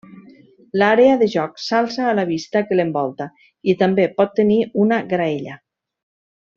[0.81, 3.29] L’àrea de joc s’alça a la vista que l'envolta
[3.75, 5.61] i també pot tenir una graella.